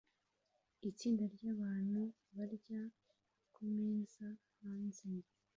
Itsinda 0.89 1.23
ryabantu 1.35 2.01
barya 2.35 2.81
kumeza 3.53 4.27
hanze 4.57 5.07